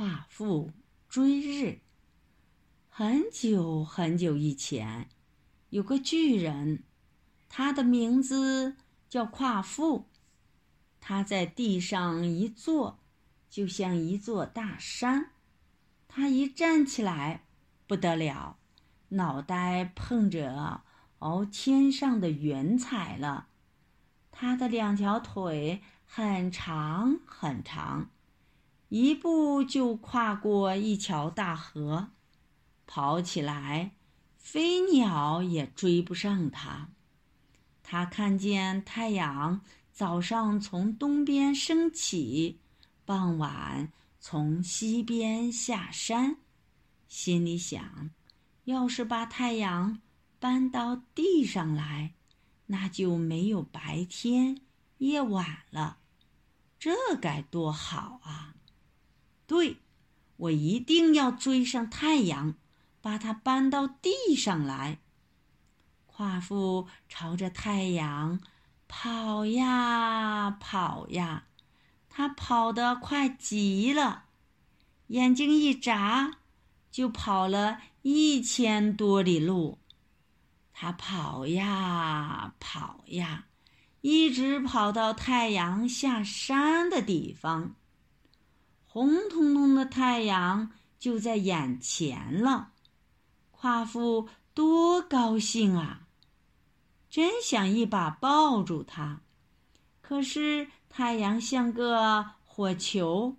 [0.00, 0.70] 夸父
[1.10, 1.80] 追日。
[2.88, 5.10] 很久很久以前，
[5.68, 6.84] 有个巨人，
[7.50, 8.78] 他的名字
[9.10, 10.08] 叫夸父。
[11.00, 12.98] 他在地上一坐，
[13.50, 15.32] 就像一座大山。
[16.08, 17.44] 他一站起来，
[17.86, 18.56] 不得了，
[19.10, 20.82] 脑袋碰着
[21.18, 23.48] 哦天上的云彩了。
[24.30, 28.08] 他的两条腿很长很长。
[28.90, 32.08] 一步就跨过一条大河，
[32.86, 33.92] 跑起来，
[34.36, 36.88] 飞鸟也追不上它。
[37.84, 39.60] 他看见太阳
[39.92, 42.58] 早上从东边升起，
[43.04, 46.38] 傍晚从西边下山，
[47.06, 48.10] 心里想：
[48.64, 50.00] 要是把太阳
[50.40, 52.14] 搬到地上来，
[52.66, 54.62] 那就没有白天、
[54.98, 55.98] 夜晚了，
[56.76, 58.56] 这该多好啊！
[59.50, 59.78] 对，
[60.36, 62.54] 我一定要追上太阳，
[63.00, 65.00] 把它搬到地上来。
[66.06, 68.38] 夸父朝着太阳
[68.86, 71.48] 跑呀跑呀，
[72.08, 74.26] 他跑得快极了，
[75.08, 76.38] 眼睛一眨，
[76.92, 79.80] 就跑了一千多里路。
[80.72, 83.46] 他跑呀跑呀，
[84.02, 87.74] 一直跑到太阳下山的地方。
[88.92, 92.72] 红彤彤的太阳就在眼前了，
[93.52, 96.08] 夸父多高兴啊！
[97.08, 99.20] 真想一把抱住它，
[100.00, 103.36] 可是太阳像个火球，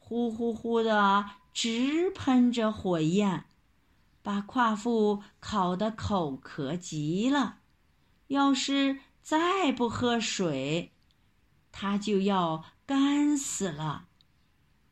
[0.00, 3.44] 呼呼呼的直喷着火焰，
[4.20, 7.60] 把夸父烤得口渴极了。
[8.26, 10.92] 要是再不喝水，
[11.70, 14.07] 他就要干死了。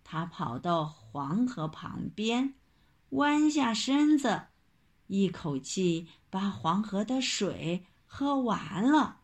[0.08, 2.54] 他跑到黄河旁边，
[3.08, 4.42] 弯下身子，
[5.08, 9.16] 一口气把黄河的水喝完了；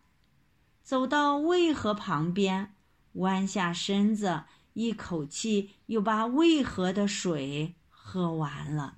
[0.83, 2.75] 走到渭河旁边，
[3.13, 4.43] 弯下身子，
[4.73, 8.97] 一口气又把渭河的水喝完了。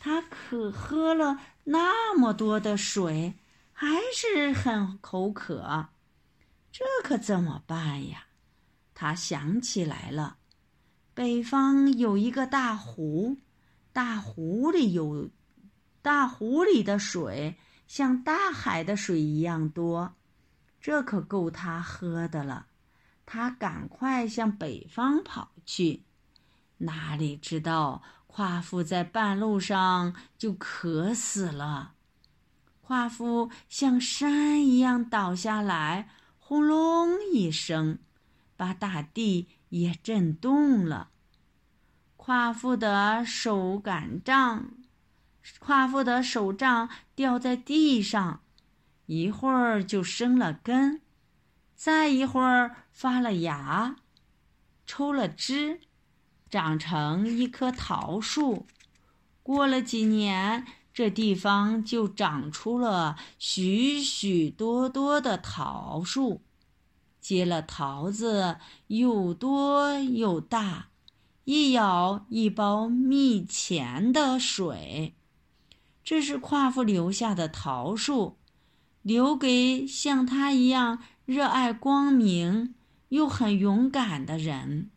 [0.00, 3.38] 他可喝了那么多的水，
[3.72, 5.90] 还是很口渴，
[6.72, 8.26] 这可怎么办呀？
[8.92, 10.38] 他想起来了。
[11.14, 13.38] 北方有一个大湖，
[13.92, 15.30] 大湖里有，
[16.02, 20.16] 大湖里的水像大海的水一样多，
[20.80, 22.66] 这可够他喝的了。
[23.24, 26.02] 他赶快向北方跑去，
[26.78, 31.92] 哪里知道夸父在半路上就渴死了，
[32.80, 36.08] 夸父像山一样倒下来，
[36.40, 38.00] 轰隆一声，
[38.56, 39.48] 把大地。
[39.74, 41.08] 也震动了。
[42.16, 44.70] 夸父的手杆杖，
[45.58, 48.40] 夸父的手杖掉在地上，
[49.06, 51.00] 一会儿就生了根，
[51.74, 53.96] 再一会儿发了芽，
[54.86, 55.80] 抽了枝，
[56.48, 58.66] 长成一棵桃树。
[59.42, 66.42] 过了几年，这地方就长出了许许多多的桃树。
[67.24, 68.58] 结了桃子，
[68.88, 70.88] 又多又大，
[71.44, 75.14] 一咬一包蜜钱的水。
[76.04, 78.36] 这是夸父留下的桃树，
[79.00, 82.74] 留给像他一样热爱光明
[83.08, 84.90] 又很勇敢的人。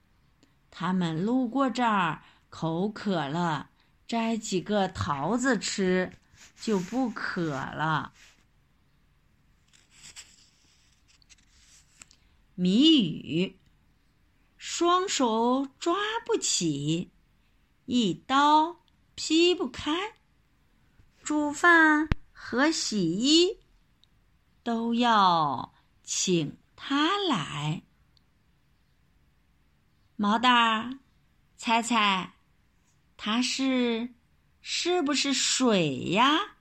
[0.69, 3.69] 他们路过这儿，口渴了，
[4.05, 6.11] 摘几个桃子吃，
[6.59, 8.11] 就不渴了。
[12.59, 13.59] 谜语：
[14.57, 15.95] 双手抓
[16.25, 17.11] 不起，
[17.85, 20.15] 一刀劈不开，
[21.23, 23.59] 煮饭和洗衣
[24.63, 27.83] 都要请他来。
[30.15, 30.97] 毛蛋儿，
[31.57, 32.39] 猜猜，
[33.15, 34.15] 它是
[34.61, 36.56] 是不是水呀？